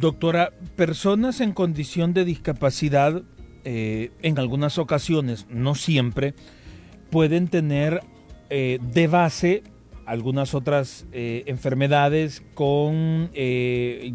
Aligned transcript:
Doctora, 0.00 0.52
personas 0.76 1.40
en 1.40 1.52
condición 1.52 2.14
de 2.14 2.24
discapacidad, 2.24 3.22
eh, 3.64 4.12
en 4.22 4.38
algunas 4.38 4.78
ocasiones, 4.78 5.46
no 5.50 5.74
siempre, 5.74 6.34
pueden 7.10 7.48
tener 7.48 8.02
eh, 8.48 8.78
de 8.80 9.08
base 9.08 9.62
algunas 10.06 10.54
otras 10.54 11.04
eh, 11.10 11.42
enfermedades 11.46 12.44
con 12.54 13.30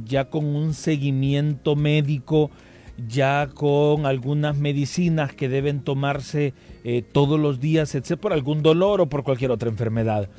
ya 0.06 0.30
con 0.30 0.46
un 0.46 0.74
seguimiento 0.74 1.76
médico, 1.76 2.50
ya 3.06 3.50
con 3.54 4.06
algunas 4.06 4.58
medicinas 4.58 5.34
que 5.34 5.50
deben 5.50 5.84
tomarse 5.84 6.54
todos 7.12 7.40
los 7.40 7.60
días, 7.60 7.94
etc., 7.94 8.18
por 8.18 8.32
algún 8.32 8.64
dolor 8.64 9.02
o 9.02 9.10
por 9.10 9.24
cualquier 9.24 9.52
otra 9.52 9.70
enfermedad. 9.70 10.30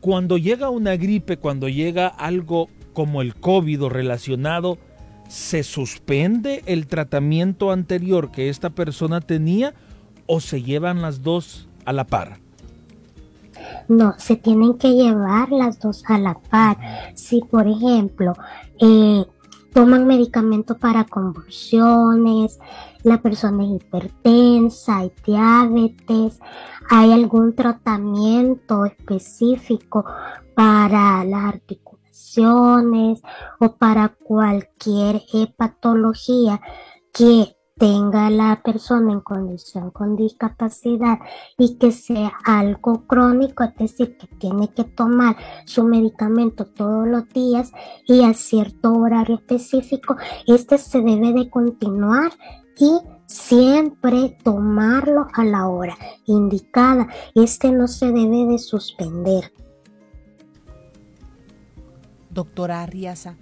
Cuando 0.00 0.38
llega 0.38 0.70
una 0.70 0.96
gripe, 0.96 1.38
cuando 1.38 1.68
llega 1.68 2.06
algo 2.06 2.68
como 2.96 3.20
el 3.20 3.34
COVID 3.34 3.82
o 3.82 3.88
relacionado, 3.90 4.78
¿se 5.28 5.64
suspende 5.64 6.62
el 6.64 6.86
tratamiento 6.86 7.70
anterior 7.70 8.30
que 8.30 8.48
esta 8.48 8.70
persona 8.70 9.20
tenía 9.20 9.74
o 10.24 10.40
se 10.40 10.62
llevan 10.62 11.02
las 11.02 11.20
dos 11.20 11.68
a 11.84 11.92
la 11.92 12.06
par? 12.06 12.38
No, 13.86 14.14
se 14.16 14.36
tienen 14.36 14.78
que 14.78 14.92
llevar 14.92 15.52
las 15.52 15.78
dos 15.78 16.04
a 16.08 16.16
la 16.16 16.38
par. 16.38 16.78
Si, 17.14 17.42
por 17.42 17.68
ejemplo, 17.68 18.32
eh, 18.80 19.26
toman 19.74 20.06
medicamento 20.06 20.78
para 20.78 21.04
convulsiones, 21.04 22.58
la 23.02 23.20
persona 23.20 23.62
es 23.62 23.82
hipertensa, 23.82 25.00
hay 25.00 25.12
diabetes, 25.26 26.40
hay 26.88 27.12
algún 27.12 27.54
tratamiento 27.54 28.86
específico 28.86 30.06
para 30.54 31.22
las 31.26 31.44
articulaciones 31.44 31.95
o 33.60 33.76
para 33.78 34.08
cualquier 34.08 35.22
hepatología 35.32 36.60
que 37.12 37.56
tenga 37.78 38.30
la 38.30 38.62
persona 38.62 39.12
en 39.12 39.20
condición 39.20 39.90
con 39.90 40.16
discapacidad 40.16 41.18
y 41.58 41.76
que 41.76 41.92
sea 41.92 42.32
algo 42.44 43.06
crónico, 43.06 43.64
es 43.64 43.76
decir, 43.76 44.16
que 44.16 44.26
tiene 44.38 44.68
que 44.72 44.84
tomar 44.84 45.36
su 45.66 45.84
medicamento 45.84 46.64
todos 46.64 47.06
los 47.06 47.28
días 47.28 47.72
y 48.06 48.24
a 48.24 48.32
cierto 48.32 48.92
horario 48.94 49.36
específico, 49.36 50.16
este 50.46 50.78
se 50.78 51.02
debe 51.02 51.34
de 51.34 51.50
continuar 51.50 52.32
y 52.78 52.98
siempre 53.26 54.38
tomarlo 54.42 55.26
a 55.34 55.44
la 55.44 55.68
hora 55.68 55.96
indicada. 56.26 57.08
Este 57.34 57.72
no 57.72 57.88
se 57.88 58.06
debe 58.06 58.46
de 58.46 58.58
suspender 58.58 59.52
doctora 62.36 62.82
Arriaza. 62.82 63.34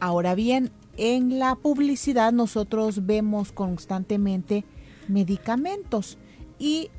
Ahora 0.00 0.34
bien, 0.34 0.70
en 0.98 1.38
la 1.38 1.54
publicidad 1.54 2.32
nosotros 2.32 3.06
vemos 3.06 3.52
constantemente 3.52 4.64
medicamentos 5.08 6.18
y 6.58 6.90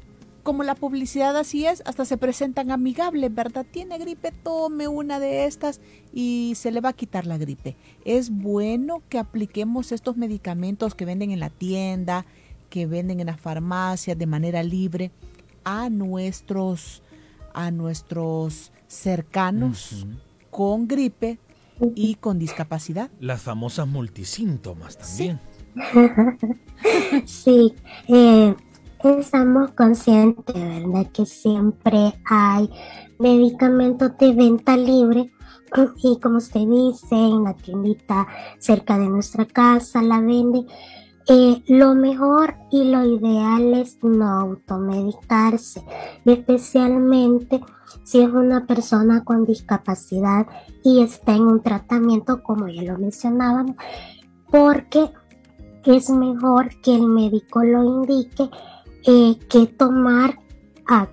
como 0.42 0.64
la 0.64 0.76
publicidad 0.76 1.36
así 1.36 1.66
es, 1.66 1.84
hasta 1.86 2.06
se 2.06 2.18
presentan 2.18 2.72
amigables, 2.72 3.36
¿verdad? 3.36 3.66
Tiene 3.70 3.98
gripe, 3.98 4.32
tome 4.32 4.88
una 4.88 5.20
de 5.20 5.44
estas 5.44 5.82
y 6.14 6.54
se 6.56 6.72
le 6.72 6.80
va 6.80 6.90
a 6.90 6.94
quitar 6.94 7.28
la 7.28 7.38
gripe. 7.38 7.76
Es 8.06 8.30
bueno 8.30 9.04
que 9.10 9.20
apliquemos 9.20 9.92
estos 9.92 10.16
medicamentos 10.16 10.96
que 10.96 11.04
venden 11.04 11.32
en 11.32 11.42
la 11.42 11.50
tienda, 11.50 12.26
que 12.70 12.88
venden 12.88 13.20
en 13.20 13.26
las 13.28 13.42
farmacias 13.42 14.18
de 14.18 14.26
manera 14.26 14.64
libre 14.64 15.12
a 15.66 15.90
nuestros 15.90 17.04
a 17.54 17.72
nuestros 17.72 18.72
cercanos 18.88 20.06
con 20.58 20.88
gripe 20.88 21.38
y 21.94 22.16
con 22.16 22.40
discapacidad. 22.40 23.12
Las 23.20 23.44
famosas 23.44 23.88
multisíntomas 23.88 24.98
también. 24.98 25.40
Sí, 27.26 27.76
eh, 28.08 28.56
estamos 29.04 29.70
conscientes, 29.74 30.56
¿verdad? 30.56 31.12
Que 31.12 31.28
siempre 31.28 32.12
hay 32.26 32.72
medicamentos 33.20 34.18
de 34.18 34.34
venta 34.34 34.76
libre 34.76 35.32
y 36.02 36.20
como 36.20 36.38
usted 36.38 36.62
dice, 36.62 37.14
en 37.16 37.44
la 37.44 37.54
tiendita 37.54 38.28
cerca 38.58 38.98
de 38.98 39.10
nuestra 39.10 39.46
casa 39.46 40.02
la 40.02 40.20
venden. 40.22 40.66
Eh, 41.30 41.62
lo 41.68 41.94
mejor 41.94 42.56
y 42.72 42.86
lo 42.86 43.04
ideal 43.04 43.74
es 43.74 43.98
no 44.02 44.30
automedicarse, 44.30 45.84
especialmente 46.24 47.62
si 48.04 48.22
es 48.22 48.30
una 48.30 48.66
persona 48.66 49.24
con 49.26 49.46
discapacidad 49.46 50.48
y 50.84 51.02
está 51.02 51.36
en 51.36 51.44
un 51.44 51.62
tratamiento, 51.62 52.42
como 52.44 52.70
ya 52.70 52.84
lo 52.84 52.98
mencionábamos, 52.98 53.76
porque 54.50 55.12
es 55.84 56.10
mejor 56.10 56.70
que 56.82 56.96
el 56.96 57.08
médico 57.08 57.64
lo 57.64 57.84
indique 57.84 58.50
eh, 59.06 59.38
que 59.50 59.68
tomar 59.68 60.40
a 60.88 61.08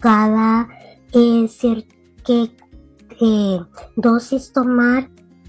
cada 0.00 0.68
eh, 1.12 1.48
que, 2.24 2.50
eh, 3.20 3.60
dosis 3.96 4.52
tomar 4.52 5.08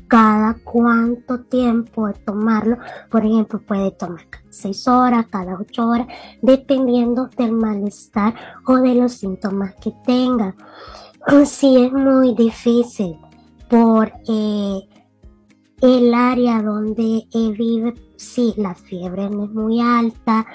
cada 0.10 0.58
cuánto 0.66 1.40
tiempo 1.42 2.08
de 2.08 2.14
tomarlo. 2.16 2.78
Por 3.10 3.26
ejemplo, 3.26 3.62
puede 3.62 3.92
tomar 3.92 4.28
cada 4.30 4.44
seis 4.50 4.88
horas, 4.88 5.28
cada 5.30 5.58
ocho 5.58 5.88
horas, 5.88 6.08
dependiendo 6.42 7.30
del 7.38 7.54
malestar 7.54 8.34
o 8.66 8.78
de 8.78 8.96
los 8.96 9.14
síntomas 9.14 9.76
que 9.76 9.94
tenga. 10.06 10.56
Sí, 11.46 11.86
es 11.86 11.94
muy 11.94 12.34
difícil 12.34 13.18
por 13.70 14.12
eh, 14.28 14.82
el 15.82 16.14
área 16.14 16.62
donde 16.62 17.28
vive, 17.32 17.94
si 18.18 18.54
la 18.58 18.74
fiebre 18.74 19.30
no 19.30 19.46
es 19.46 19.52
muy 19.52 19.80
alta 19.80 20.46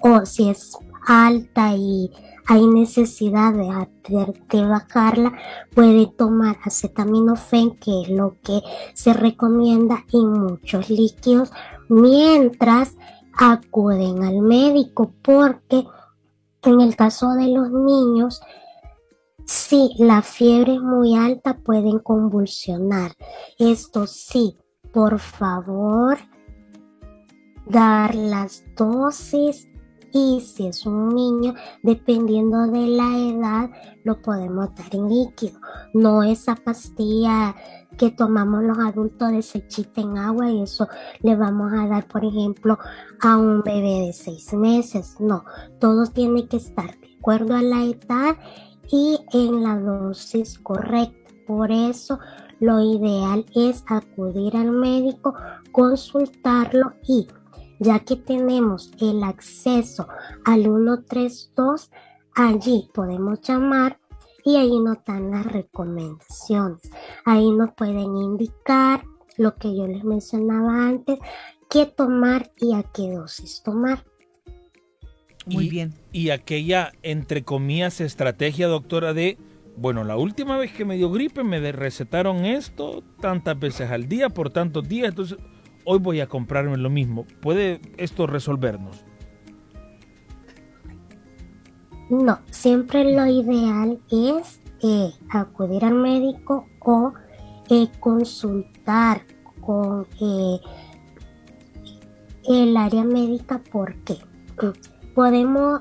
o 0.00 0.24
si 0.24 0.48
es 0.48 0.76
alta 1.06 1.74
y 1.76 2.10
hay 2.46 2.66
necesidad 2.66 3.52
de, 3.52 4.34
de, 4.50 4.66
bajarla, 4.66 5.32
puede 5.74 6.06
tomar 6.06 6.56
acetaminofén, 6.64 7.76
que 7.76 8.02
es 8.02 8.08
lo 8.08 8.36
que 8.42 8.60
se 8.94 9.12
recomienda, 9.12 10.04
y 10.10 10.24
muchos 10.24 10.90
líquidos, 10.90 11.52
mientras 11.88 12.96
acuden 13.34 14.24
al 14.24 14.40
médico, 14.42 15.12
porque 15.22 15.84
en 16.64 16.80
el 16.80 16.96
caso 16.96 17.32
de 17.34 17.48
los 17.48 17.70
niños, 17.70 18.40
si 19.46 19.90
la 19.98 20.22
fiebre 20.22 20.74
es 20.74 20.80
muy 20.80 21.16
alta, 21.16 21.58
pueden 21.58 21.98
convulsionar. 21.98 23.12
Esto 23.58 24.06
sí, 24.06 24.56
por 24.92 25.18
favor, 25.18 26.18
dar 27.66 28.14
las 28.14 28.64
dosis 28.76 29.68
y 30.12 30.40
si 30.40 30.66
es 30.66 30.86
un 30.86 31.08
niño, 31.08 31.54
dependiendo 31.82 32.66
de 32.66 32.86
la 32.86 33.16
edad, 33.18 33.70
lo 34.04 34.20
podemos 34.20 34.74
dar 34.74 34.94
en 34.94 35.08
líquido. 35.08 35.58
No 35.94 36.22
esa 36.22 36.54
pastilla 36.54 37.54
que 37.96 38.10
tomamos 38.10 38.62
los 38.62 38.78
adultos 38.78 39.32
desechita 39.32 40.00
en 40.00 40.18
agua 40.18 40.50
y 40.50 40.62
eso 40.62 40.88
le 41.22 41.36
vamos 41.36 41.72
a 41.72 41.86
dar, 41.86 42.06
por 42.08 42.24
ejemplo, 42.24 42.78
a 43.20 43.36
un 43.36 43.62
bebé 43.62 44.06
de 44.06 44.12
seis 44.12 44.52
meses. 44.52 45.16
No, 45.20 45.44
todo 45.80 46.06
tiene 46.06 46.46
que 46.48 46.58
estar 46.58 46.98
de 47.00 47.16
acuerdo 47.18 47.54
a 47.54 47.62
la 47.62 47.84
edad 47.84 48.36
y 48.90 49.18
en 49.32 49.62
la 49.62 49.78
dosis 49.78 50.58
correcta. 50.58 51.18
Por 51.46 51.70
eso 51.72 52.18
lo 52.60 52.80
ideal 52.80 53.44
es 53.54 53.84
acudir 53.88 54.56
al 54.56 54.70
médico, 54.70 55.34
consultarlo 55.72 56.92
y 57.06 57.26
ya 57.82 57.98
que 58.00 58.16
tenemos 58.16 58.92
el 59.00 59.24
acceso 59.24 60.06
al 60.44 60.62
132, 60.62 61.90
allí 62.34 62.88
podemos 62.94 63.40
llamar 63.42 63.98
y 64.44 64.56
ahí 64.56 64.78
nos 64.80 65.04
dan 65.04 65.30
las 65.30 65.46
recomendaciones. 65.46 66.90
Ahí 67.24 67.50
nos 67.50 67.72
pueden 67.74 68.16
indicar 68.16 69.04
lo 69.36 69.56
que 69.56 69.74
yo 69.76 69.86
les 69.86 70.04
mencionaba 70.04 70.86
antes, 70.86 71.18
qué 71.68 71.86
tomar 71.86 72.52
y 72.58 72.74
a 72.74 72.82
qué 72.82 73.10
dosis 73.10 73.62
tomar. 73.64 74.04
Muy 75.46 75.68
bien. 75.68 75.94
Y 76.12 76.30
aquella, 76.30 76.92
entre 77.02 77.42
comillas, 77.42 78.00
estrategia, 78.00 78.68
doctora, 78.68 79.12
de, 79.12 79.38
bueno, 79.76 80.04
la 80.04 80.16
última 80.16 80.56
vez 80.56 80.72
que 80.72 80.84
me 80.84 80.96
dio 80.96 81.10
gripe 81.10 81.42
me 81.42 81.72
recetaron 81.72 82.44
esto 82.44 83.02
tantas 83.20 83.58
veces 83.58 83.90
al 83.90 84.08
día 84.08 84.28
por 84.28 84.50
tantos 84.50 84.88
días, 84.88 85.08
entonces 85.08 85.38
hoy 85.84 85.98
voy 85.98 86.20
a 86.20 86.28
comprarme 86.28 86.76
lo 86.76 86.90
mismo. 86.90 87.26
¿Puede 87.40 87.80
esto 87.96 88.26
resolvernos? 88.26 89.04
No, 92.10 92.40
siempre 92.50 93.16
lo 93.16 93.26
ideal 93.26 93.98
es 94.10 94.60
eh, 94.82 95.12
acudir 95.30 95.84
al 95.84 95.94
médico 95.94 96.66
o 96.80 97.14
eh, 97.70 97.88
consultar 98.00 99.22
con 99.60 100.06
eh, 100.20 100.60
el 102.44 102.76
área 102.76 103.04
médica 103.04 103.62
porque 103.72 104.18
podemos 105.14 105.80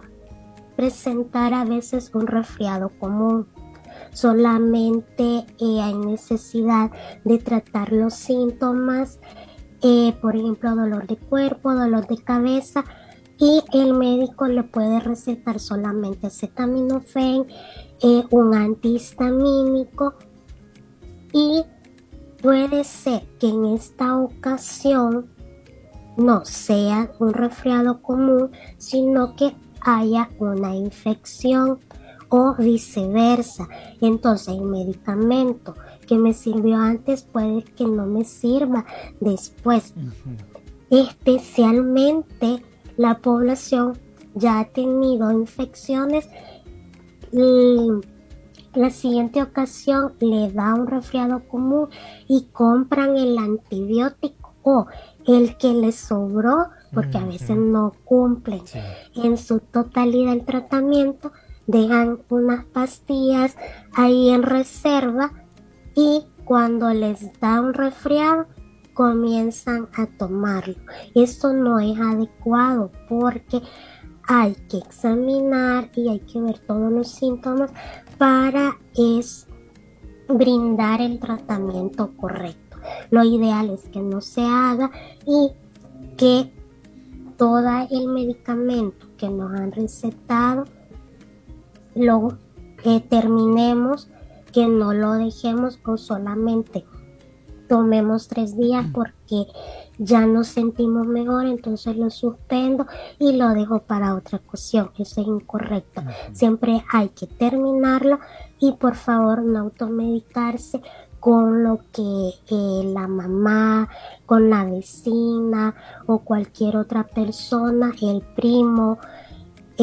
presentar 0.77 1.54
a 1.54 1.65
veces 1.65 2.12
un 2.13 2.27
resfriado 2.27 2.89
común. 2.97 3.47
Solamente 4.13 5.45
hay 5.59 5.94
necesidad 5.95 6.92
de 7.25 7.39
tratar 7.39 7.92
los 7.92 8.13
síntomas, 8.13 9.19
por 10.22 10.36
ejemplo, 10.36 10.75
dolor 10.75 11.07
de 11.07 11.18
cuerpo, 11.18 11.74
dolor 11.74 12.07
de 12.07 12.18
cabeza, 12.18 12.83
y 13.42 13.63
el 13.74 13.95
médico 13.95 14.48
le 14.48 14.62
puede 14.63 15.00
recetar 15.00 15.60
solamente 15.60 16.28
acetaminofén, 16.28 17.48
eh, 18.01 18.24
un 18.30 18.54
antihistamínico 18.54 20.13
y 21.33 21.63
puede 22.42 22.83
ser 22.83 23.24
que 23.39 23.50
en 23.50 23.66
esta 23.66 24.18
ocasión 24.18 25.28
no 26.18 26.45
sea 26.45 27.12
un 27.19 27.33
resfriado 27.33 28.01
común, 28.04 28.51
sino 28.78 29.36
que 29.36 29.56
haya 29.81 30.30
una 30.38 30.75
infección 30.75 31.80
o 32.30 32.54
viceversa. 32.56 33.68
Entonces 34.01 34.50
el 34.50 34.62
medicamento 34.62 35.75
que 36.11 36.17
me 36.17 36.33
sirvió 36.33 36.75
antes 36.75 37.23
puede 37.23 37.63
que 37.63 37.85
no 37.85 38.05
me 38.05 38.25
sirva 38.25 38.85
después. 39.21 39.93
Especialmente 40.89 42.61
la 42.97 43.19
población 43.19 43.97
ya 44.35 44.59
ha 44.59 44.65
tenido 44.65 45.31
infecciones 45.31 46.27
y 47.31 47.91
la 48.77 48.89
siguiente 48.89 49.41
ocasión 49.41 50.11
le 50.19 50.51
da 50.51 50.73
un 50.73 50.87
resfriado 50.87 51.47
común 51.47 51.87
y 52.27 52.47
compran 52.51 53.15
el 53.15 53.37
antibiótico 53.37 54.53
o 54.63 54.87
el 55.25 55.55
que 55.55 55.73
les 55.73 55.95
sobró 55.95 56.71
porque 56.93 57.19
a 57.19 57.25
veces 57.25 57.55
no 57.55 57.93
cumplen. 58.03 58.63
En 59.15 59.37
su 59.37 59.59
totalidad 59.59 60.33
el 60.33 60.43
tratamiento 60.43 61.31
dejan 61.67 62.19
unas 62.27 62.65
pastillas 62.65 63.55
ahí 63.93 64.31
en 64.31 64.43
reserva 64.43 65.40
y 65.95 66.23
cuando 66.45 66.93
les 66.93 67.39
da 67.39 67.61
un 67.61 67.73
resfriado 67.73 68.45
comienzan 68.93 69.88
a 69.95 70.05
tomarlo. 70.05 70.75
Esto 71.15 71.53
no 71.53 71.79
es 71.79 71.99
adecuado 71.99 72.91
porque 73.07 73.61
hay 74.27 74.55
que 74.69 74.77
examinar 74.77 75.89
y 75.95 76.09
hay 76.09 76.19
que 76.19 76.39
ver 76.39 76.59
todos 76.59 76.91
los 76.91 77.07
síntomas 77.09 77.71
para 78.17 78.77
es 78.95 79.47
brindar 80.27 81.01
el 81.01 81.19
tratamiento 81.19 82.11
correcto. 82.15 82.77
Lo 83.09 83.23
ideal 83.23 83.69
es 83.69 83.89
que 83.89 83.99
no 83.99 84.21
se 84.21 84.41
haga 84.41 84.91
y 85.25 85.51
que 86.17 86.53
todo 87.37 87.87
el 87.89 88.07
medicamento 88.07 89.07
que 89.17 89.29
nos 89.29 89.51
han 89.53 89.71
recetado 89.71 90.65
lo 91.95 92.37
terminemos, 93.09 94.09
que 94.51 94.68
no 94.68 94.94
lo 94.94 95.13
dejemos 95.13 95.77
con 95.77 95.98
solamente 95.98 96.86
tomemos 97.71 98.27
tres 98.27 98.57
días 98.57 98.86
porque 98.94 99.48
ya 99.98 100.25
nos 100.25 100.48
sentimos 100.48 101.07
mejor, 101.07 101.45
entonces 101.45 101.95
lo 101.95 102.09
suspendo 102.09 102.86
y 103.18 103.31
lo 103.38 103.48
dejo 103.51 103.80
para 103.80 104.13
otra 104.13 104.42
ocasión. 104.45 104.92
Eso 104.98 105.21
es 105.21 105.27
incorrecto. 105.27 106.03
Siempre 106.33 106.83
hay 106.92 107.07
que 107.09 107.27
terminarlo 107.27 108.19
y 108.59 108.74
por 108.74 108.95
favor 108.95 109.42
no 109.44 109.59
automedicarse 109.59 110.81
con 111.21 111.63
lo 111.63 111.80
que 111.94 112.01
eh, 112.50 112.83
la 112.94 113.07
mamá, 113.07 113.88
con 114.25 114.50
la 114.50 114.65
vecina 114.65 115.74
o 116.07 116.19
cualquier 116.19 116.75
otra 116.75 117.07
persona, 117.07 117.94
el 118.01 118.21
primo, 118.36 119.00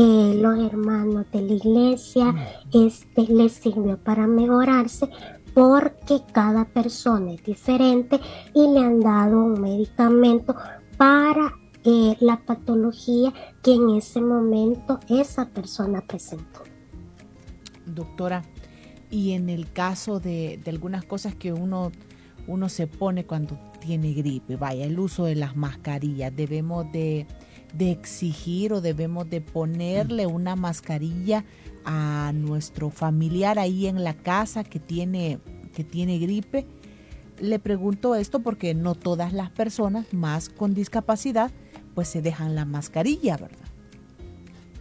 eh, 0.00 0.34
los 0.36 0.56
hermanos 0.60 1.26
de 1.32 1.42
la 1.42 1.54
iglesia, 1.54 2.32
este 2.72 3.22
les 3.22 3.54
sirvió 3.54 3.98
para 3.98 4.28
mejorarse 4.28 5.10
porque 5.54 6.22
cada 6.32 6.66
persona 6.66 7.32
es 7.32 7.42
diferente 7.42 8.20
y 8.54 8.68
le 8.72 8.78
han 8.78 9.00
dado 9.00 9.42
un 9.42 9.60
medicamento 9.60 10.54
para 10.96 11.52
eh, 11.82 12.16
la 12.20 12.36
patología 12.46 13.32
que 13.60 13.74
en 13.74 13.90
ese 13.96 14.20
momento 14.20 15.00
esa 15.08 15.48
persona 15.48 16.00
presentó. 16.06 16.62
Doctora, 17.84 18.44
y 19.10 19.32
en 19.32 19.48
el 19.48 19.72
caso 19.72 20.20
de, 20.20 20.60
algunas 20.68 21.04
cosas 21.06 21.34
que 21.34 21.52
uno, 21.52 21.90
uno 22.46 22.68
se 22.68 22.86
pone 22.86 23.26
cuando 23.26 23.58
tiene 23.80 24.12
gripe, 24.12 24.54
vaya, 24.54 24.84
el 24.84 25.00
uso 25.00 25.24
de 25.24 25.34
las 25.34 25.56
mascarillas, 25.56 26.36
debemos 26.36 26.86
de, 26.92 27.26
de 27.74 27.90
exigir 27.90 28.72
o 28.72 28.80
debemos 28.80 29.28
de 29.28 29.40
ponerle 29.40 30.26
una 30.26 30.56
mascarilla 30.56 31.44
a 31.84 32.32
nuestro 32.34 32.90
familiar 32.90 33.58
ahí 33.58 33.86
en 33.86 34.04
la 34.04 34.14
casa 34.14 34.64
que 34.64 34.78
tiene, 34.78 35.38
que 35.74 35.84
tiene 35.84 36.18
gripe. 36.18 36.66
Le 37.40 37.58
pregunto 37.58 38.14
esto 38.14 38.40
porque 38.40 38.74
no 38.74 38.94
todas 38.94 39.32
las 39.32 39.50
personas 39.50 40.12
más 40.12 40.48
con 40.48 40.74
discapacidad 40.74 41.50
pues 41.94 42.08
se 42.08 42.22
dejan 42.22 42.54
la 42.54 42.64
mascarilla, 42.64 43.36
¿verdad? 43.36 43.66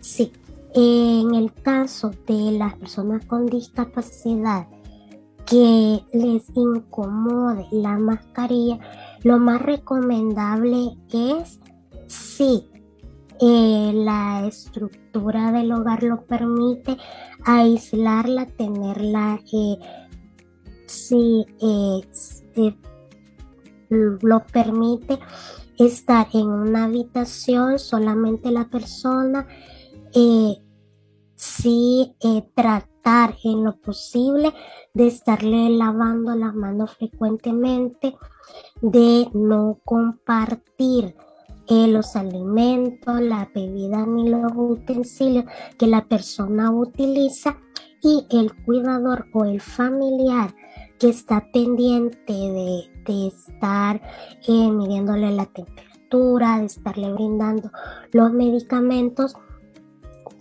Sí, 0.01 0.31
en 0.73 1.33
el 1.33 1.53
caso 1.53 2.11
de 2.27 2.51
las 2.51 2.75
personas 2.75 3.25
con 3.25 3.47
discapacidad 3.47 4.67
que 5.45 6.03
les 6.13 6.43
incomode 6.55 7.65
la 7.71 7.97
mascarilla, 7.97 8.79
lo 9.23 9.39
más 9.39 9.61
recomendable 9.61 10.97
es 11.11 11.59
sí 12.07 12.69
eh, 13.39 13.91
la 13.93 14.45
estructura 14.47 15.51
del 15.51 15.71
hogar 15.71 16.03
lo 16.03 16.25
permite, 16.25 16.97
aislarla, 17.45 18.47
tenerla, 18.47 19.39
eh, 19.51 19.77
si 20.85 21.45
eh, 21.61 22.75
lo 23.89 24.45
permite, 24.45 25.19
estar 25.77 26.27
en 26.33 26.47
una 26.47 26.85
habitación, 26.85 27.77
solamente 27.79 28.51
la 28.51 28.69
persona, 28.69 29.47
si 31.35 32.15
tratar 32.55 33.35
en 33.43 33.63
lo 33.63 33.77
posible 33.77 34.53
de 34.93 35.07
estarle 35.07 35.69
lavando 35.69 36.33
las 36.33 36.55
manos 36.55 36.95
frecuentemente, 36.95 38.15
de 38.81 39.29
no 39.33 39.79
compartir 39.85 41.15
los 41.69 42.15
alimentos, 42.15 43.21
la 43.21 43.49
bebida 43.53 44.05
ni 44.05 44.29
los 44.29 44.51
utensilios 44.55 45.45
que 45.77 45.87
la 45.87 46.05
persona 46.05 46.71
utiliza 46.71 47.57
y 48.01 48.25
el 48.29 48.53
cuidador 48.63 49.27
o 49.33 49.45
el 49.45 49.59
familiar 49.59 50.53
que 50.99 51.09
está 51.09 51.51
pendiente 51.51 52.33
de, 52.33 53.27
estar 53.27 54.01
eh, 54.47 54.71
midiéndole 54.71 55.31
la 55.31 55.45
temperatura, 55.45 56.59
de 56.59 56.65
estarle 56.65 57.13
brindando 57.13 57.71
los 58.11 58.33
medicamentos, 58.33 59.35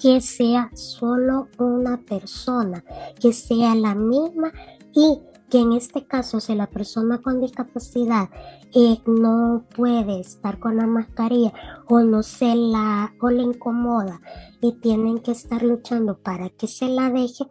que 0.00 0.21
sea 0.21 0.71
solo 0.75 1.49
una 1.59 1.99
persona, 1.99 2.85
que 3.21 3.33
sea 3.33 3.75
la 3.75 3.95
misma 3.95 4.52
y 4.92 5.21
que 5.50 5.58
en 5.58 5.72
este 5.72 6.06
caso 6.06 6.40
si 6.40 6.54
la 6.54 6.68
persona 6.68 7.22
con 7.22 7.40
discapacidad 7.40 8.28
eh, 8.74 8.98
no 9.06 9.64
puede 9.74 10.20
estar 10.20 10.58
con 10.58 10.76
la 10.76 10.86
mascarilla 10.86 11.52
o 11.88 12.00
no 12.00 12.22
se 12.22 12.54
la 12.54 13.14
o 13.20 13.30
le 13.30 13.42
incomoda 13.42 14.20
y 14.60 14.72
tienen 14.80 15.18
que 15.18 15.32
estar 15.32 15.62
luchando 15.62 16.18
para 16.18 16.50
que 16.50 16.66
se 16.66 16.88
la 16.88 17.10
deje, 17.10 17.44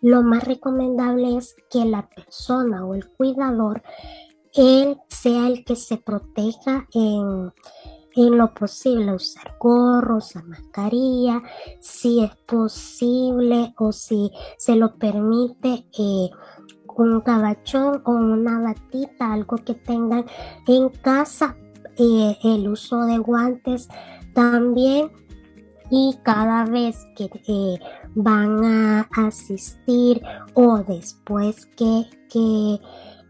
lo 0.00 0.22
más 0.22 0.44
recomendable 0.44 1.36
es 1.36 1.56
que 1.70 1.84
la 1.84 2.08
persona 2.08 2.84
o 2.84 2.94
el 2.94 3.08
cuidador 3.08 3.82
él 4.54 4.98
sea 5.08 5.46
el 5.46 5.64
que 5.64 5.76
se 5.76 5.96
proteja 5.96 6.86
en, 6.92 7.52
en 8.16 8.38
lo 8.38 8.52
posible 8.52 9.14
usar 9.14 9.56
gorros, 9.58 10.34
mascarilla, 10.44 11.42
si 11.80 12.24
es 12.24 12.34
posible 12.46 13.74
o 13.78 13.92
si 13.92 14.30
se 14.58 14.76
lo 14.76 14.96
permite 14.96 15.86
eh, 15.98 16.30
un 16.96 17.20
cabachón 17.20 18.02
o 18.04 18.12
una 18.12 18.60
batita, 18.60 19.32
algo 19.32 19.56
que 19.56 19.74
tengan 19.74 20.24
en 20.66 20.88
casa, 20.88 21.56
eh, 21.96 22.36
el 22.42 22.68
uso 22.68 23.04
de 23.04 23.18
guantes 23.18 23.88
también. 24.34 25.10
Y 25.92 26.16
cada 26.22 26.64
vez 26.66 27.04
que 27.16 27.28
eh, 27.48 27.78
van 28.14 28.64
a 28.64 29.08
asistir 29.26 30.22
o 30.54 30.78
después 30.78 31.66
que, 31.76 32.06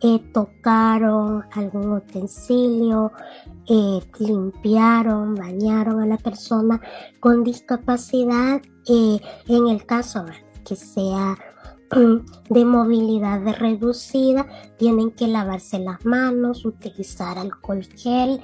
eh, 0.02 0.18
tocaron 0.32 1.44
algún 1.52 1.92
utensilio, 1.92 3.12
limpiaron, 4.18 5.34
bañaron 5.34 6.00
a 6.00 6.06
la 6.06 6.16
persona 6.18 6.80
con 7.18 7.44
discapacidad, 7.44 8.60
en 8.86 9.68
el 9.68 9.86
caso 9.86 10.24
que 10.64 10.76
sea 10.76 11.36
de 11.90 12.64
movilidad 12.64 13.40
reducida, 13.58 14.46
tienen 14.78 15.10
que 15.10 15.26
lavarse 15.26 15.78
las 15.78 16.04
manos, 16.04 16.64
utilizar 16.64 17.38
alcohol 17.38 17.84
gel. 17.96 18.40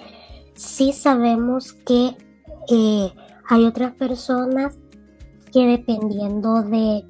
Sí 0.55 0.93
sabemos 0.93 1.73
que 1.73 2.17
hay 3.49 3.65
otras 3.65 3.93
personas 3.93 4.79
que 5.53 5.67
dependiendo 5.67 6.63
de, 6.63 7.07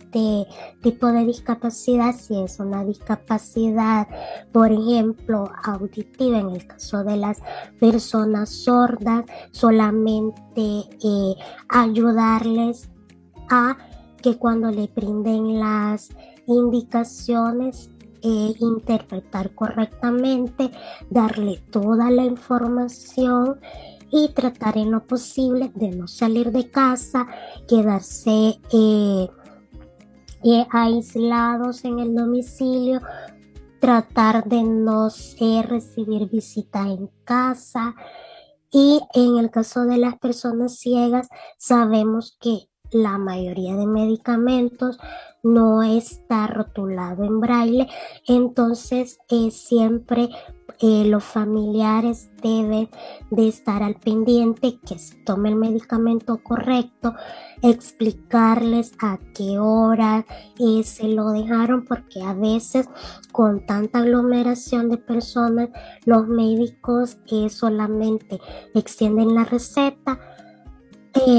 tipo 0.80 1.06
de 1.08 1.24
discapacidad, 1.24 2.14
si 2.14 2.40
es 2.40 2.60
una 2.60 2.84
discapacidad, 2.84 4.06
por 4.52 4.70
ejemplo, 4.70 5.50
auditiva, 5.64 6.38
en 6.38 6.50
el 6.50 6.66
caso 6.66 7.02
de 7.02 7.16
las 7.16 7.42
personas 7.80 8.50
sordas, 8.50 9.24
solamente 9.50 10.44
eh, 10.56 11.34
ayudarles 11.68 12.88
a 13.50 13.76
que 14.26 14.38
cuando 14.38 14.72
le 14.72 14.88
brinden 14.88 15.60
las 15.60 16.08
indicaciones 16.48 17.90
eh, 18.22 18.54
interpretar 18.58 19.54
correctamente, 19.54 20.72
darle 21.08 21.62
toda 21.70 22.10
la 22.10 22.24
información 22.24 23.60
y 24.10 24.30
tratar 24.30 24.78
en 24.78 24.90
lo 24.90 25.06
posible 25.06 25.70
de 25.76 25.90
no 25.90 26.08
salir 26.08 26.50
de 26.50 26.68
casa, 26.68 27.28
quedarse 27.68 28.58
eh, 28.72 29.28
eh, 30.42 30.66
aislados 30.72 31.84
en 31.84 32.00
el 32.00 32.12
domicilio, 32.12 33.00
tratar 33.78 34.42
de 34.48 34.64
no 34.64 35.08
recibir 35.68 36.28
visita 36.28 36.80
en 36.80 37.08
casa. 37.22 37.94
Y 38.72 39.00
en 39.14 39.38
el 39.38 39.52
caso 39.52 39.84
de 39.84 39.98
las 39.98 40.18
personas 40.18 40.78
ciegas, 40.80 41.28
sabemos 41.58 42.36
que 42.40 42.68
la 42.90 43.18
mayoría 43.18 43.74
de 43.76 43.86
medicamentos 43.86 44.98
no 45.42 45.82
está 45.82 46.46
rotulado 46.46 47.24
en 47.24 47.40
braille, 47.40 47.88
entonces 48.26 49.18
es 49.28 49.54
siempre 49.54 50.30
eh, 50.80 51.04
los 51.06 51.24
familiares 51.24 52.28
deben 52.42 52.90
de 53.30 53.48
estar 53.48 53.82
al 53.82 53.94
pendiente 53.94 54.78
que 54.86 54.98
se 54.98 55.14
tome 55.24 55.48
el 55.48 55.56
medicamento 55.56 56.42
correcto, 56.42 57.14
explicarles 57.62 58.92
a 59.00 59.18
qué 59.34 59.58
hora 59.58 60.26
eh, 60.58 60.82
se 60.82 61.08
lo 61.08 61.30
dejaron, 61.30 61.86
porque 61.86 62.22
a 62.22 62.34
veces 62.34 62.90
con 63.32 63.64
tanta 63.64 64.00
aglomeración 64.00 64.90
de 64.90 64.98
personas, 64.98 65.70
los 66.04 66.28
médicos 66.28 67.16
eh, 67.30 67.48
solamente 67.48 68.38
extienden 68.74 69.34
la 69.34 69.44
receta. 69.44 70.20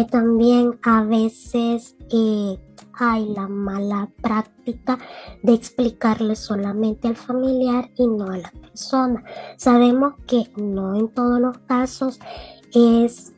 También 0.09 0.77
a 0.83 1.03
veces 1.03 1.95
hay 2.99 3.33
la 3.33 3.47
mala 3.47 4.09
práctica 4.21 4.97
de 5.43 5.53
explicarle 5.53 6.35
solamente 6.35 7.07
al 7.07 7.15
familiar 7.15 7.89
y 7.95 8.05
no 8.05 8.25
a 8.25 8.37
la 8.37 8.51
persona. 8.51 9.23
Sabemos 9.55 10.15
que 10.27 10.51
no 10.57 10.95
en 10.95 11.07
todos 11.13 11.39
los 11.39 11.57
casos 11.59 12.19
es 12.73 13.33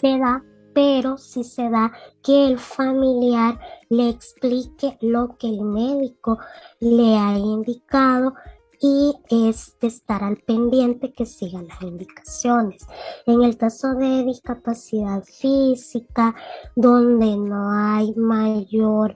se 0.00 0.18
da, 0.18 0.42
pero 0.72 1.18
si 1.18 1.44
se 1.44 1.68
da 1.68 1.92
que 2.22 2.46
el 2.46 2.58
familiar 2.58 3.60
le 3.90 4.08
explique 4.08 4.96
lo 5.02 5.36
que 5.36 5.48
el 5.48 5.60
médico 5.60 6.38
le 6.80 7.18
ha 7.18 7.36
indicado 7.36 8.34
y 8.80 9.14
es 9.28 9.76
de 9.80 9.88
estar 9.88 10.24
al 10.24 10.38
pendiente 10.38 11.12
que 11.12 11.26
sigan 11.26 11.68
las 11.68 11.82
indicaciones. 11.82 12.86
En 13.26 13.42
el 13.42 13.56
caso 13.56 13.94
de 13.94 14.24
discapacidad 14.24 15.22
física, 15.22 16.34
donde 16.74 17.36
no 17.36 17.70
hay 17.70 18.14
mayor 18.14 19.14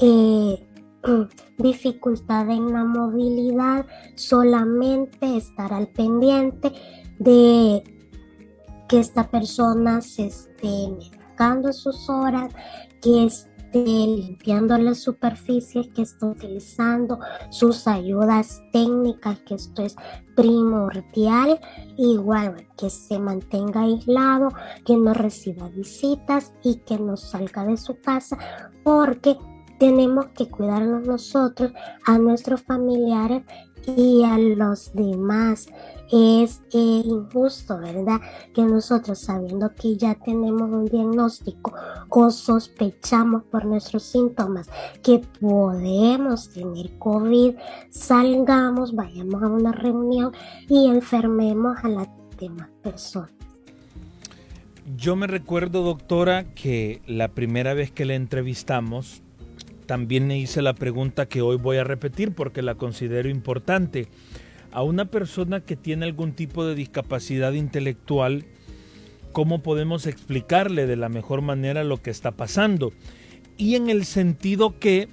eh, 0.00 0.68
dificultad 1.58 2.50
en 2.50 2.72
la 2.72 2.84
movilidad, 2.84 3.86
solamente 4.16 5.36
estar 5.36 5.72
al 5.72 5.88
pendiente 5.88 6.72
de 7.18 7.82
que 8.88 9.00
esta 9.00 9.30
persona 9.30 10.02
se 10.02 10.26
esté 10.26 10.90
medicando 10.90 11.72
sus 11.72 12.10
horas, 12.10 12.52
que 13.00 13.24
esté 13.26 13.53
limpiando 13.74 14.76
las 14.78 14.98
superficies 14.98 15.88
que 15.88 16.02
está 16.02 16.26
utilizando, 16.26 17.18
sus 17.50 17.86
ayudas 17.86 18.62
técnicas, 18.72 19.38
que 19.40 19.54
esto 19.54 19.82
es 19.82 19.96
primordial, 20.36 21.60
igual 21.96 22.66
que 22.76 22.90
se 22.90 23.18
mantenga 23.18 23.82
aislado, 23.82 24.48
que 24.84 24.96
no 24.96 25.14
reciba 25.14 25.68
visitas 25.68 26.52
y 26.62 26.76
que 26.76 26.98
no 26.98 27.16
salga 27.16 27.64
de 27.64 27.76
su 27.76 28.00
casa, 28.00 28.38
porque 28.82 29.36
tenemos 29.78 30.26
que 30.26 30.48
cuidarnos 30.48 31.06
nosotros, 31.06 31.72
a 32.06 32.18
nuestros 32.18 32.62
familiares 32.62 33.42
y 33.86 34.24
a 34.24 34.38
los 34.38 34.92
demás. 34.94 35.68
Es 36.12 36.62
injusto, 36.70 37.78
¿verdad? 37.78 38.20
Que 38.54 38.62
nosotros 38.62 39.18
sabiendo 39.18 39.74
que 39.74 39.96
ya 39.96 40.14
tenemos 40.14 40.70
un 40.70 40.84
diagnóstico 40.84 41.72
o 42.08 42.30
sospechamos 42.30 43.42
por 43.44 43.64
nuestros 43.64 44.02
síntomas 44.02 44.68
que 45.02 45.22
podemos 45.40 46.50
tener 46.50 46.96
COVID, 46.98 47.54
salgamos, 47.90 48.94
vayamos 48.94 49.42
a 49.42 49.48
una 49.48 49.72
reunión 49.72 50.32
y 50.68 50.88
enfermemos 50.88 51.78
a 51.82 51.88
las 51.88 52.08
demás 52.38 52.68
personas. 52.82 53.30
Yo 54.96 55.16
me 55.16 55.26
recuerdo, 55.26 55.82
doctora, 55.82 56.44
que 56.54 57.00
la 57.06 57.28
primera 57.28 57.72
vez 57.72 57.90
que 57.90 58.04
la 58.04 58.14
entrevistamos, 58.14 59.23
también 59.86 60.30
hice 60.30 60.62
la 60.62 60.74
pregunta 60.74 61.26
que 61.26 61.42
hoy 61.42 61.56
voy 61.56 61.76
a 61.76 61.84
repetir 61.84 62.32
porque 62.32 62.62
la 62.62 62.74
considero 62.74 63.28
importante. 63.28 64.08
A 64.72 64.82
una 64.82 65.04
persona 65.04 65.60
que 65.60 65.76
tiene 65.76 66.04
algún 66.04 66.32
tipo 66.32 66.64
de 66.66 66.74
discapacidad 66.74 67.52
intelectual, 67.52 68.44
¿cómo 69.32 69.62
podemos 69.62 70.06
explicarle 70.06 70.86
de 70.86 70.96
la 70.96 71.08
mejor 71.08 71.42
manera 71.42 71.84
lo 71.84 72.02
que 72.02 72.10
está 72.10 72.32
pasando? 72.32 72.92
Y 73.56 73.76
en 73.76 73.88
el 73.88 74.04
sentido 74.04 74.78
que 74.80 75.08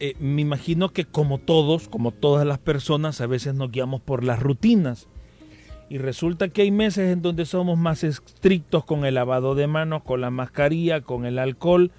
eh, 0.00 0.14
me 0.18 0.40
imagino 0.40 0.92
que 0.92 1.04
como 1.04 1.38
todos, 1.38 1.88
como 1.88 2.10
todas 2.10 2.46
las 2.46 2.58
personas, 2.58 3.20
a 3.20 3.26
veces 3.26 3.54
nos 3.54 3.70
guiamos 3.70 4.00
por 4.00 4.24
las 4.24 4.40
rutinas. 4.40 5.08
Y 5.90 5.98
resulta 5.98 6.48
que 6.48 6.62
hay 6.62 6.70
meses 6.70 7.12
en 7.12 7.20
donde 7.20 7.44
somos 7.44 7.76
más 7.76 8.02
estrictos 8.02 8.84
con 8.84 9.04
el 9.04 9.14
lavado 9.14 9.54
de 9.54 9.66
manos, 9.66 10.02
con 10.04 10.22
la 10.22 10.30
mascarilla, 10.30 11.02
con 11.02 11.26
el 11.26 11.38
alcohol, 11.38 11.90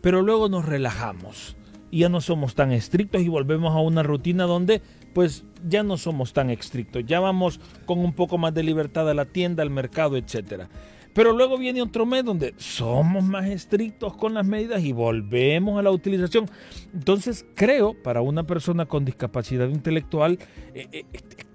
pero 0.00 0.22
luego 0.22 0.48
nos 0.48 0.64
relajamos 0.64 1.54
y 1.92 1.98
ya 1.98 2.08
no 2.08 2.22
somos 2.22 2.54
tan 2.54 2.72
estrictos 2.72 3.20
y 3.20 3.28
volvemos 3.28 3.76
a 3.76 3.80
una 3.80 4.02
rutina 4.02 4.44
donde 4.44 4.80
pues 5.12 5.44
ya 5.68 5.82
no 5.82 5.98
somos 5.98 6.32
tan 6.32 6.48
estrictos, 6.48 7.04
ya 7.06 7.20
vamos 7.20 7.60
con 7.84 7.98
un 7.98 8.14
poco 8.14 8.38
más 8.38 8.54
de 8.54 8.62
libertad 8.62 9.08
a 9.10 9.14
la 9.14 9.26
tienda, 9.26 9.62
al 9.62 9.68
mercado, 9.68 10.16
etc. 10.16 10.64
Pero 11.12 11.36
luego 11.36 11.58
viene 11.58 11.82
otro 11.82 12.06
mes 12.06 12.24
donde 12.24 12.54
somos 12.56 13.22
más 13.22 13.44
estrictos 13.44 14.16
con 14.16 14.32
las 14.32 14.46
medidas 14.46 14.82
y 14.82 14.92
volvemos 14.92 15.78
a 15.78 15.82
la 15.82 15.90
utilización. 15.90 16.46
Entonces 16.94 17.44
creo, 17.54 17.92
para 17.92 18.22
una 18.22 18.44
persona 18.44 18.86
con 18.86 19.04
discapacidad 19.04 19.68
intelectual, 19.68 20.38
eh, 20.74 20.88
eh, 20.92 21.04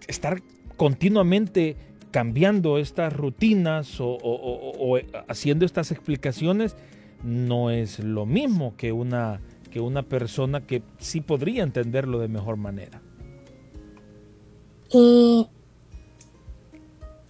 estar 0.08 0.44
continuamente 0.78 1.78
cambiando 2.12 2.78
estas 2.78 3.12
rutinas 3.12 3.98
o 4.00 5.00
haciendo 5.28 5.66
estas 5.66 5.92
explicaciones 5.92 6.78
no 7.24 7.72
es 7.72 8.00
lo 8.00 8.26
mismo 8.26 8.76
que 8.78 8.92
una 8.92 9.42
una 9.80 10.04
persona 10.04 10.66
que 10.66 10.84
sí 11.00 11.22
podría 11.22 11.64
entenderlo 11.64 12.20
de 12.20 12.28
mejor 12.28 12.58
manera? 12.58 13.02
Eh, 14.94 15.46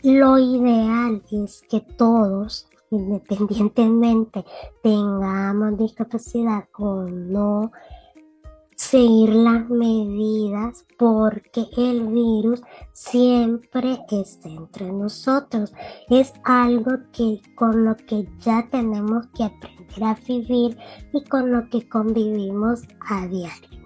lo 0.04 0.38
ideal 0.38 1.24
es 1.32 1.63
que 1.70 1.82
todos, 1.82 2.68
independientemente 2.92 4.46
tengamos 4.84 5.77
discapacidad 5.77 6.66
o 6.77 7.04
no, 7.04 7.72
seguir 8.77 9.34
las 9.34 9.67
medidas 9.69 10.86
porque 11.00 11.65
el 11.75 12.07
virus 12.07 12.62
siempre 12.93 14.00
está 14.12 14.50
entre 14.50 14.91
nosotros. 14.91 15.74
Es 16.10 16.31
algo 16.43 16.91
que 17.12 17.41
con 17.55 17.86
lo 17.86 17.98
que 17.98 18.29
ya 18.39 18.67
tenemos 18.69 19.25
que 19.36 19.46
aprender 19.46 20.03
a 20.03 20.15
vivir 20.27 20.77
y 21.12 21.24
con 21.24 21.51
lo 21.51 21.67
que 21.69 21.89
convivimos 21.89 22.84
a 23.10 23.27
diario. 23.27 23.81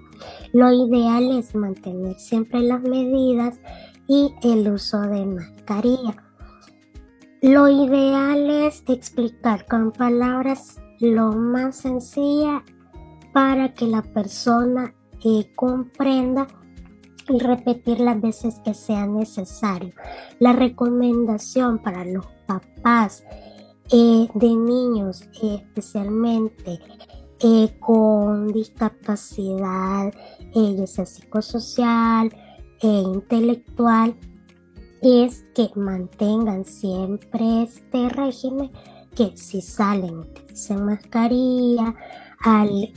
Lo 0.53 0.71
ideal 0.71 1.38
es 1.39 1.55
mantener 1.55 2.19
siempre 2.19 2.60
las 2.60 2.81
medidas 2.81 3.60
y 4.07 4.33
el 4.43 4.69
uso 4.69 5.00
de 5.01 5.25
mascarilla. 5.25 6.15
Lo 7.41 7.69
ideal 7.69 8.50
es 8.50 8.83
explicar 8.88 9.65
con 9.67 9.93
palabras 9.93 10.79
lo 11.00 11.31
más 11.31 11.77
sencilla 11.77 12.63
para 13.33 13.73
que 13.73 13.88
la 13.88 14.01
persona 14.01 14.93
eh, 15.23 15.51
comprenda 15.55 16.47
y 17.29 17.39
repetir 17.39 18.00
las 18.00 18.19
veces 18.19 18.59
que 18.65 18.73
sea 18.73 19.05
necesario. 19.05 19.93
La 20.39 20.53
recomendación 20.53 21.79
para 21.79 22.03
los 22.05 22.25
papás 22.47 23.23
eh, 23.91 24.27
de 24.33 24.55
niños, 24.55 25.23
especialmente 25.41 26.79
eh, 27.39 27.77
con 27.79 28.47
discapacidad, 28.47 30.13
ya 30.53 30.88
sea 30.88 31.05
psicosocial 31.05 32.31
e 32.81 32.88
intelectual, 32.88 34.15
es 35.01 35.45
que 35.55 35.69
mantengan 35.75 36.63
siempre 36.63 37.63
este 37.63 38.09
régimen 38.09 38.71
que 39.15 39.35
si 39.35 39.61
salen 39.61 40.19
utilicen 40.19 40.85
mascarilla 40.85 41.95
al 42.39 42.93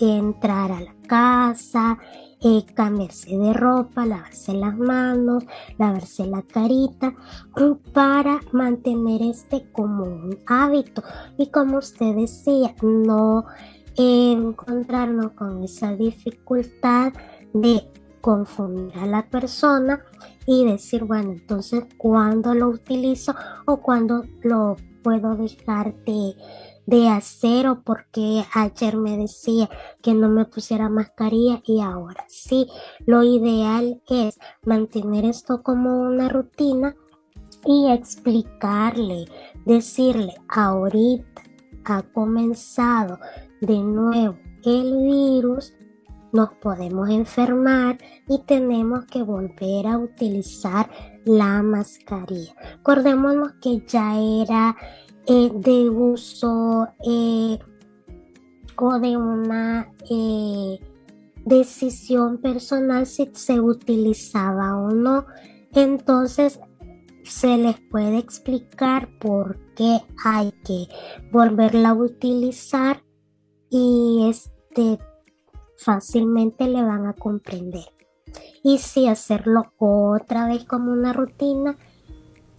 entrar 0.00 0.72
a 0.72 0.80
la 0.80 0.94
casa, 1.06 1.98
eh, 2.42 2.64
cambiarse 2.74 3.36
de 3.36 3.52
ropa, 3.52 4.06
lavarse 4.06 4.54
las 4.54 4.76
manos, 4.76 5.44
lavarse 5.78 6.26
la 6.26 6.42
carita, 6.42 7.14
para 7.92 8.40
mantener 8.52 9.22
este 9.22 9.70
como 9.72 10.04
un 10.04 10.38
hábito. 10.46 11.02
Y 11.36 11.48
como 11.48 11.78
usted 11.78 12.14
decía, 12.14 12.74
no 12.82 13.44
encontrarnos 13.96 15.32
con 15.32 15.62
esa 15.62 15.94
dificultad 15.94 17.12
de 17.52 17.82
confundir 18.20 18.96
a 18.98 19.06
la 19.06 19.26
persona 19.28 20.04
y 20.46 20.64
decir, 20.64 21.04
bueno, 21.04 21.32
entonces, 21.32 21.84
¿cuándo 21.96 22.54
lo 22.54 22.68
utilizo 22.68 23.34
o 23.66 23.78
cuándo 23.78 24.24
lo 24.42 24.76
puedo 25.02 25.34
dejar 25.36 25.94
de, 26.04 26.34
de 26.90 27.08
hacer 27.08 27.68
o 27.68 27.82
porque 27.82 28.44
ayer 28.52 28.96
me 28.96 29.16
decía 29.16 29.70
que 30.02 30.12
no 30.12 30.28
me 30.28 30.44
pusiera 30.44 30.88
mascarilla 30.88 31.62
y 31.64 31.80
ahora 31.80 32.24
sí, 32.28 32.66
lo 33.06 33.22
ideal 33.22 34.02
es 34.08 34.40
mantener 34.64 35.24
esto 35.24 35.62
como 35.62 36.00
una 36.00 36.28
rutina 36.28 36.96
y 37.64 37.88
explicarle, 37.92 39.26
decirle, 39.64 40.34
ahorita 40.48 41.42
ha 41.84 42.02
comenzado 42.02 43.20
de 43.60 43.78
nuevo 43.78 44.36
el 44.64 44.96
virus, 45.02 45.72
nos 46.32 46.52
podemos 46.54 47.08
enfermar 47.08 47.98
y 48.28 48.40
tenemos 48.46 49.04
que 49.04 49.22
volver 49.22 49.86
a 49.86 49.96
utilizar 49.96 50.90
la 51.24 51.62
mascarilla. 51.62 52.54
Acordémonos 52.80 53.52
que 53.60 53.84
ya 53.86 54.18
era 54.18 54.76
eh, 55.32 55.48
de 55.54 55.88
uso 55.88 56.88
eh, 57.06 57.56
o 58.76 58.98
de 58.98 59.16
una 59.16 59.94
eh, 60.10 60.80
decisión 61.44 62.38
personal 62.38 63.06
si 63.06 63.30
se 63.34 63.60
utilizaba 63.60 64.76
o 64.76 64.90
no. 64.90 65.26
Entonces 65.72 66.58
se 67.22 67.56
les 67.58 67.78
puede 67.78 68.18
explicar 68.18 69.08
por 69.20 69.56
qué 69.76 70.00
hay 70.24 70.50
que 70.64 70.88
volverla 71.30 71.90
a 71.90 71.94
utilizar 71.94 73.04
y 73.70 74.26
este 74.28 74.98
fácilmente 75.78 76.66
le 76.66 76.82
van 76.82 77.06
a 77.06 77.12
comprender. 77.12 77.86
Y 78.64 78.78
si 78.78 79.06
hacerlo 79.06 79.72
otra 79.78 80.48
vez 80.48 80.64
como 80.64 80.90
una 80.90 81.12
rutina, 81.12 81.76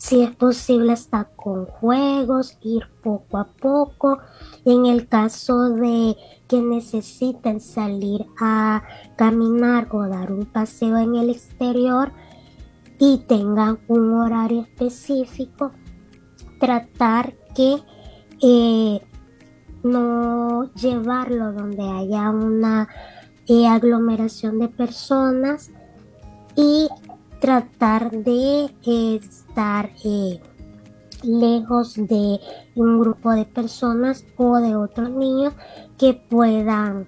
si 0.02 0.24
es 0.24 0.36
posible 0.36 0.94
hasta 0.94 1.26
con 1.26 1.68
juegos, 1.68 2.58
ir 2.64 2.88
poco 3.04 3.38
a 3.38 3.46
poco. 3.46 4.18
En 4.66 4.88
el 4.88 5.08
caso 5.08 5.70
de 5.70 6.18
que 6.48 6.60
necesiten 6.60 7.60
salir 7.60 8.26
a 8.40 8.82
caminar 9.16 9.90
o 9.92 10.02
dar 10.08 10.32
un 10.32 10.48
paseo 10.48 10.98
en 10.98 11.14
el 11.14 11.30
exterior 11.30 12.12
y 12.98 13.20
tengan 13.28 13.78
un 13.88 14.14
horario 14.14 14.62
específico, 14.62 15.72
tratar 16.60 17.36
que 17.54 17.76
eh, 18.42 19.02
no 19.84 20.74
llevarlo 20.74 21.54
donde 21.54 21.88
haya 21.88 22.32
una 22.32 22.90
eh, 23.46 23.68
aglomeración 23.68 24.58
de 24.58 24.68
personas 24.68 25.70
y 26.56 26.90
tratar 27.42 28.12
de 28.12 28.72
estar 28.86 29.90
eh, 30.06 30.40
lejos 31.24 31.96
de 31.96 32.40
un 32.76 33.00
grupo 33.00 33.32
de 33.32 33.46
personas 33.46 34.24
o 34.38 34.58
de 34.60 34.76
otros 34.76 35.10
niños 35.10 35.54
que 35.98 36.14
puedan 36.14 37.08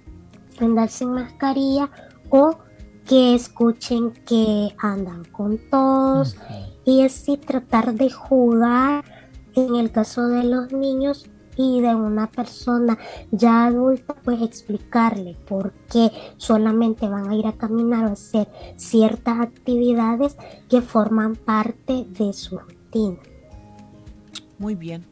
andar 0.60 0.88
sin 0.88 1.12
mascarilla 1.12 1.88
o 2.30 2.58
que 3.06 3.36
escuchen 3.36 4.12
que 4.26 4.74
andan 4.78 5.24
con 5.26 5.58
tos. 5.70 6.36
Y 6.84 7.02
así 7.02 7.36
tratar 7.36 7.94
de 7.94 8.10
jugar 8.10 9.04
en 9.54 9.76
el 9.76 9.92
caso 9.92 10.26
de 10.26 10.42
los 10.42 10.72
niños 10.72 11.26
y 11.56 11.80
de 11.80 11.94
una 11.94 12.30
persona 12.30 12.98
ya 13.30 13.66
adulta, 13.66 14.14
pues 14.24 14.42
explicarle 14.42 15.36
por 15.46 15.72
qué 15.90 16.10
solamente 16.36 17.08
van 17.08 17.30
a 17.30 17.36
ir 17.36 17.46
a 17.46 17.52
caminar 17.52 18.06
o 18.06 18.12
hacer 18.12 18.48
ciertas 18.76 19.40
actividades 19.40 20.36
que 20.68 20.80
forman 20.80 21.36
parte 21.36 22.06
de 22.08 22.32
su 22.32 22.58
rutina. 22.58 23.18
Muy 24.58 24.74
bien. 24.74 25.04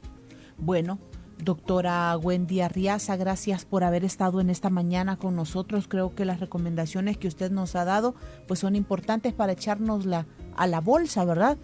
Bueno, 0.59 0.99
doctora 1.43 2.17
Wendy 2.17 2.61
Arriaza, 2.61 3.17
gracias 3.17 3.65
por 3.65 3.83
haber 3.83 4.05
estado 4.05 4.41
en 4.41 4.49
esta 4.49 4.71
mañana 4.71 5.17
con 5.17 5.35
nosotros. 5.35 5.89
Creo 5.89 6.15
que 6.15 6.25
las 6.25 6.41
recomendaciones 6.41 7.19
que 7.19 7.27
usted 7.29 7.51
nos 7.51 7.75
ha 7.75 7.85
dado 7.85 8.15
pues 8.47 8.61
son 8.61 8.77
importantes 8.77 9.33
para 9.33 9.53
echarnos 9.53 10.07
a 10.57 10.67
la 10.67 10.81
bolsa, 10.81 11.25
¿verdad? 11.25 11.59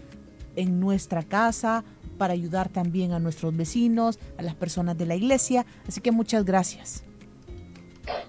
En 0.56 0.80
nuestra 0.80 1.22
casa, 1.22 1.84
para 2.18 2.34
ayudar 2.34 2.68
también 2.68 3.12
a 3.12 3.18
nuestros 3.18 3.56
vecinos, 3.56 4.18
a 4.36 4.42
las 4.42 4.54
personas 4.54 4.98
de 4.98 5.06
la 5.06 5.16
iglesia. 5.16 5.64
Así 5.86 6.00
que 6.00 6.12
muchas 6.12 6.44
gracias. 6.44 7.04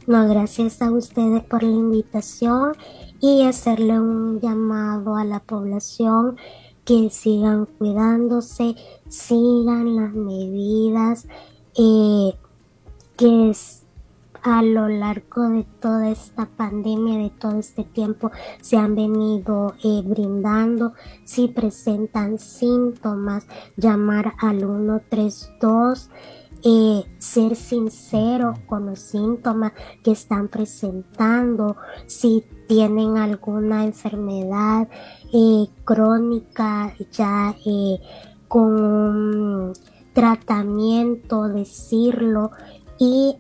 No, 0.08 0.28
gracias 0.28 0.82
a 0.82 0.91
ustedes 0.91 1.43
por 1.43 1.63
la 1.63 1.71
invitación 1.71 2.73
y 3.19 3.43
hacerle 3.43 3.99
un 3.99 4.39
llamado 4.39 5.15
a 5.15 5.23
la 5.23 5.39
población 5.39 6.38
que 6.86 7.10
sigan 7.10 7.65
cuidándose, 7.65 8.75
sigan 9.08 9.95
las 9.95 10.13
medidas 10.13 11.28
eh, 11.78 12.34
que 13.15 13.49
es, 13.52 13.84
a 14.43 14.62
lo 14.62 14.88
largo 14.88 15.49
de 15.49 15.63
toda 15.80 16.10
esta 16.10 16.45
pandemia, 16.45 17.19
de 17.19 17.30
todo 17.30 17.60
este 17.60 17.84
tiempo, 17.84 18.32
se 18.62 18.78
han 18.78 18.95
venido 18.95 19.73
eh, 19.84 20.02
brindando. 20.06 20.93
Si 21.23 21.47
presentan 21.47 22.39
síntomas, 22.39 23.45
llamar 23.75 24.34
al 24.39 24.60
132. 24.60 26.10
Eh, 26.62 27.06
ser 27.19 27.56
sincero 27.56 28.54
con 28.67 28.88
los 28.88 28.99
síntomas 28.99 29.71
que 30.04 30.12
están 30.12 30.49
presentando, 30.49 31.78
si 32.06 32.43
tienen 32.67 33.17
alguna 33.17 33.86
enfermedad 33.86 34.89
eh, 35.32 35.67
crónica 35.86 36.93
ya 37.13 37.56
con 38.49 39.71
tratamiento, 40.13 41.47
decirlo, 41.47 42.52
y 42.99 43.38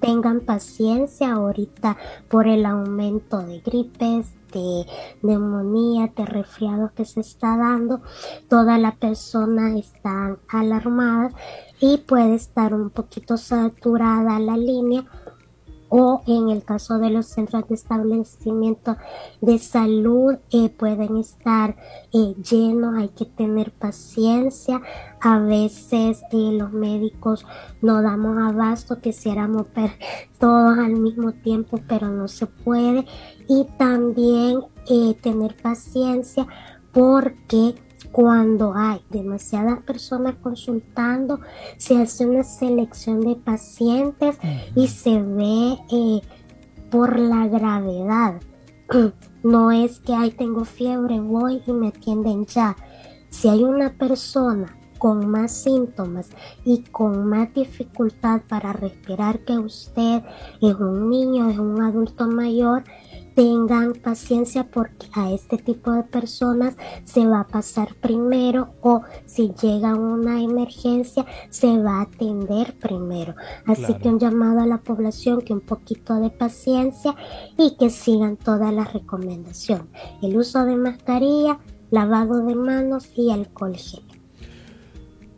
tengan 0.00 0.40
paciencia 0.40 1.32
ahorita 1.32 1.96
por 2.28 2.48
el 2.48 2.66
aumento 2.66 3.38
de 3.38 3.60
gripes, 3.60 4.34
de 4.52 4.86
neumonía, 5.22 6.12
de 6.16 6.26
resfriados 6.26 6.92
que 6.92 7.04
se 7.04 7.20
está 7.20 7.56
dando. 7.56 8.02
Todas 8.48 8.80
las 8.80 8.96
personas 8.96 9.76
están 9.76 10.38
alarmadas 10.48 11.32
y 11.80 11.98
puede 11.98 12.34
estar 12.34 12.74
un 12.74 12.90
poquito 12.90 13.36
saturada 13.36 14.38
la 14.40 14.56
línea 14.56 15.04
o 15.96 16.22
en 16.26 16.50
el 16.50 16.64
caso 16.64 16.98
de 16.98 17.08
los 17.08 17.26
centros 17.26 17.68
de 17.68 17.76
establecimiento 17.76 18.96
de 19.40 19.60
salud 19.60 20.34
eh, 20.50 20.68
pueden 20.68 21.18
estar 21.18 21.76
eh, 22.12 22.34
llenos, 22.42 22.96
hay 22.96 23.10
que 23.10 23.26
tener 23.26 23.70
paciencia. 23.70 24.82
A 25.20 25.38
veces 25.38 26.24
eh, 26.32 26.50
los 26.52 26.72
médicos 26.72 27.46
no 27.80 28.02
damos 28.02 28.36
abasto, 28.38 29.00
quisiéramos 29.00 29.72
ver 29.72 29.92
todos 30.40 30.76
al 30.78 30.94
mismo 30.94 31.30
tiempo, 31.30 31.78
pero 31.86 32.08
no 32.08 32.26
se 32.26 32.46
puede. 32.46 33.06
Y 33.48 33.64
también 33.78 34.64
tener 35.22 35.56
paciencia 35.62 36.48
porque 36.92 37.76
cuando 38.14 38.74
hay 38.76 39.00
demasiadas 39.10 39.82
personas 39.82 40.36
consultando, 40.40 41.40
se 41.78 42.00
hace 42.00 42.24
una 42.24 42.44
selección 42.44 43.20
de 43.22 43.34
pacientes 43.34 44.38
y 44.76 44.86
se 44.86 45.20
ve 45.20 45.76
eh, 45.90 46.20
por 46.92 47.18
la 47.18 47.48
gravedad. 47.48 48.40
No 49.42 49.70
es 49.70 49.98
que, 50.00 50.14
ay, 50.14 50.30
tengo 50.30 50.64
fiebre, 50.64 51.20
voy 51.20 51.60
y 51.66 51.72
me 51.72 51.88
atienden 51.88 52.46
ya. 52.46 52.76
Si 53.28 53.46
hay 53.46 53.62
una 53.62 53.92
persona 53.92 54.74
con 54.96 55.28
más 55.28 55.52
síntomas 55.52 56.30
y 56.64 56.82
con 56.84 57.26
más 57.26 57.52
dificultad 57.52 58.40
para 58.48 58.72
respirar 58.72 59.40
que 59.40 59.58
usted, 59.58 60.22
es 60.62 60.74
un 60.76 61.10
niño, 61.10 61.50
es 61.50 61.58
un 61.58 61.82
adulto 61.82 62.26
mayor, 62.26 62.84
tengan 63.34 63.94
paciencia 63.94 64.64
porque 64.64 65.06
a 65.12 65.32
este 65.32 65.58
tipo 65.58 65.92
de 65.92 66.04
personas 66.04 66.76
se 67.04 67.26
va 67.26 67.40
a 67.40 67.46
pasar 67.46 67.94
primero 67.96 68.74
o 68.80 69.02
si 69.26 69.52
llega 69.60 69.94
una 69.94 70.40
emergencia 70.42 71.26
se 71.50 71.78
va 71.78 71.98
a 71.98 72.02
atender 72.02 72.74
primero. 72.78 73.34
Así 73.66 73.94
que 73.94 74.08
un 74.08 74.18
llamado 74.18 74.60
a 74.60 74.66
la 74.66 74.78
población 74.78 75.40
que 75.40 75.52
un 75.52 75.60
poquito 75.60 76.14
de 76.20 76.30
paciencia 76.30 77.14
y 77.58 77.76
que 77.76 77.90
sigan 77.90 78.36
todas 78.36 78.72
las 78.72 78.92
recomendaciones. 78.92 79.86
El 80.22 80.36
uso 80.36 80.64
de 80.64 80.76
mascarilla, 80.76 81.58
lavado 81.90 82.44
de 82.44 82.54
manos 82.54 83.08
y 83.16 83.30
alcohol 83.30 83.76
gel. 83.76 84.02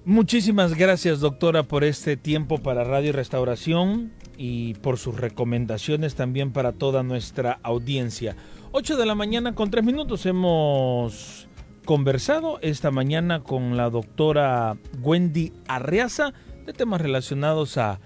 Muchísimas 0.04 0.74
gracias 0.74 1.18
doctora 1.20 1.64
por 1.64 1.82
este 1.82 2.16
tiempo 2.16 2.59
para 2.59 2.85
Radio 2.85 3.12
Restauración 3.12 4.12
y 4.37 4.75
por 4.75 4.99
sus 4.99 5.16
recomendaciones 5.16 6.14
también 6.14 6.53
para 6.53 6.72
toda 6.72 7.03
nuestra 7.03 7.59
audiencia. 7.62 8.37
8 8.72 8.96
de 8.96 9.07
la 9.07 9.14
mañana 9.14 9.55
con 9.55 9.70
3 9.70 9.85
minutos 9.85 10.27
hemos 10.27 11.49
conversado 11.85 12.59
esta 12.62 12.90
mañana 12.90 13.40
con 13.40 13.77
la 13.77 13.90
doctora 13.90 14.77
Wendy 15.03 15.53
Arreaza 15.68 16.33
de 16.66 16.72
temas 16.72 17.01
relacionados 17.01 17.79
a, 17.79 18.01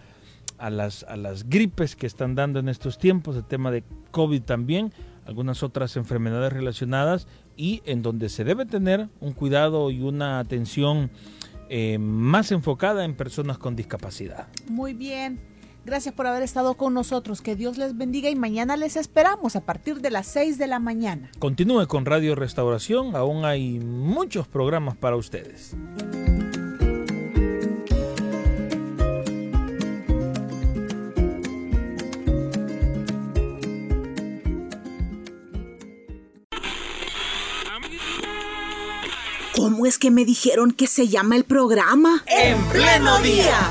a, 0.58 0.70
las, 0.70 1.04
a 1.04 1.16
las 1.16 1.48
gripes 1.48 1.96
que 1.96 2.06
están 2.06 2.34
dando 2.34 2.60
en 2.60 2.68
estos 2.68 2.98
tiempos, 2.98 3.36
el 3.36 3.44
tema 3.44 3.70
de 3.70 3.82
COVID 4.10 4.42
también, 4.42 4.92
algunas 5.24 5.62
otras 5.62 5.96
enfermedades 5.96 6.52
relacionadas 6.52 7.26
y 7.56 7.82
en 7.86 8.02
donde 8.02 8.28
se 8.28 8.44
debe 8.44 8.66
tener 8.66 9.08
un 9.20 9.32
cuidado 9.32 9.90
y 9.90 10.02
una 10.02 10.38
atención 10.38 11.10
eh, 11.68 11.98
más 11.98 12.52
enfocada 12.52 13.04
en 13.04 13.14
personas 13.14 13.56
con 13.58 13.76
discapacidad. 13.76 14.48
Muy 14.68 14.92
bien. 14.92 15.49
Gracias 15.84 16.14
por 16.14 16.26
haber 16.26 16.42
estado 16.42 16.74
con 16.74 16.94
nosotros. 16.94 17.40
Que 17.40 17.56
Dios 17.56 17.78
les 17.78 17.96
bendiga 17.96 18.30
y 18.30 18.36
mañana 18.36 18.76
les 18.76 18.96
esperamos 18.96 19.56
a 19.56 19.62
partir 19.62 20.00
de 20.00 20.10
las 20.10 20.26
6 20.28 20.58
de 20.58 20.66
la 20.66 20.78
mañana. 20.78 21.30
Continúe 21.38 21.86
con 21.86 22.04
Radio 22.04 22.34
Restauración. 22.34 23.16
Aún 23.16 23.44
hay 23.44 23.78
muchos 23.80 24.46
programas 24.46 24.96
para 24.96 25.16
ustedes. 25.16 25.76
¿Cómo 39.56 39.86
es 39.86 39.98
que 39.98 40.10
me 40.10 40.24
dijeron 40.24 40.72
que 40.72 40.86
se 40.86 41.08
llama 41.08 41.36
el 41.36 41.44
programa? 41.44 42.24
En 42.26 42.62
pleno 42.66 43.18
día. 43.20 43.70